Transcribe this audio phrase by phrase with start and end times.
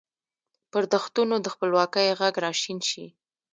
[0.71, 3.05] پر دښتونو د خپلواکۍ ږغ را شین شي